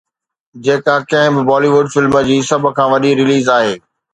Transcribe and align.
جيڪا 0.63 0.95
ڪنهن 1.09 1.31
به 1.35 1.41
بالي 1.49 1.69
ووڊ 1.73 1.87
فلم 1.93 2.13
جي 2.27 2.37
سڀ 2.49 2.61
کان 2.77 2.87
وڏي 2.93 3.11
رليز 3.21 3.45
آهي 3.57 3.73